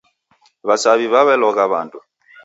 [0.67, 1.99] W'asaw'i w'aw'elogha w'andu.